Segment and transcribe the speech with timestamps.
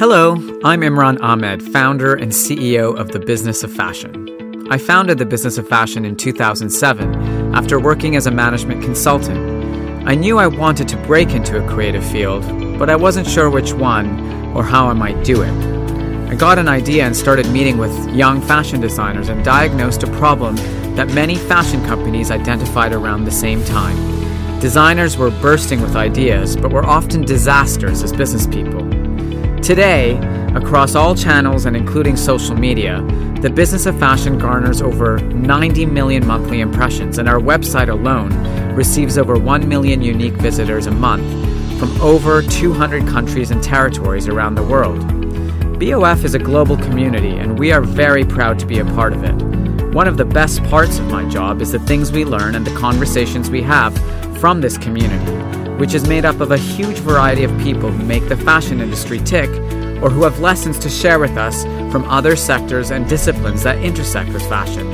[0.00, 0.32] Hello,
[0.64, 4.66] I'm Imran Ahmed, founder and CEO of The Business of Fashion.
[4.70, 10.08] I founded The Business of Fashion in 2007 after working as a management consultant.
[10.08, 12.46] I knew I wanted to break into a creative field,
[12.78, 14.18] but I wasn't sure which one
[14.56, 15.52] or how I might do it.
[16.30, 20.56] I got an idea and started meeting with young fashion designers and diagnosed a problem
[20.96, 23.98] that many fashion companies identified around the same time.
[24.60, 28.99] Designers were bursting with ideas, but were often disasters as business people.
[29.62, 30.16] Today,
[30.54, 33.02] across all channels and including social media,
[33.42, 38.32] the business of fashion garners over 90 million monthly impressions, and our website alone
[38.74, 41.28] receives over 1 million unique visitors a month
[41.78, 44.98] from over 200 countries and territories around the world.
[45.78, 49.24] BOF is a global community, and we are very proud to be a part of
[49.24, 49.34] it.
[49.94, 52.74] One of the best parts of my job is the things we learn and the
[52.76, 53.94] conversations we have
[54.38, 58.28] from this community which is made up of a huge variety of people who make
[58.28, 59.48] the fashion industry tick
[60.02, 64.30] or who have lessons to share with us from other sectors and disciplines that intersect
[64.30, 64.86] with fashion.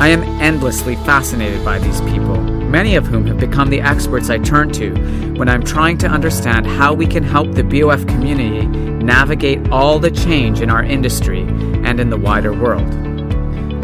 [0.00, 4.38] I am endlessly fascinated by these people, many of whom have become the experts I
[4.38, 4.92] turn to
[5.36, 10.10] when I'm trying to understand how we can help the BOF community navigate all the
[10.10, 12.90] change in our industry and in the wider world.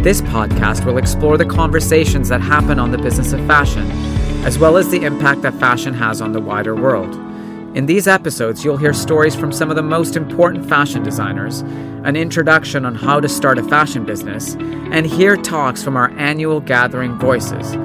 [0.03, 4.16] This podcast will explore the conversations that happen on the business of fashion
[4.47, 7.13] as well as the impact that fashion has on the wider world.
[7.77, 11.63] In these episodes, you'll hear stories from some of the most important fashion designers,
[12.05, 16.61] an introduction on how to start a fashion business, and hear talks from our annual
[16.61, 17.77] gathering Voices.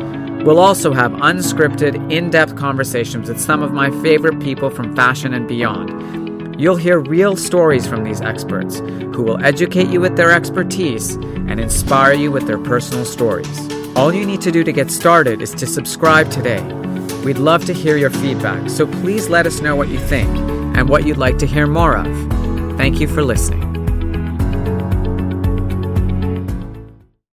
[0.45, 5.34] We'll also have unscripted, in depth conversations with some of my favorite people from fashion
[5.34, 6.62] and beyond.
[6.62, 11.59] You'll hear real stories from these experts who will educate you with their expertise and
[11.59, 13.81] inspire you with their personal stories.
[13.95, 16.61] All you need to do to get started is to subscribe today.
[17.25, 20.30] We'd love to hear your feedback, so please let us know what you think
[20.78, 22.08] and what you'd like to hear more of.
[22.78, 23.70] Thank you for listening.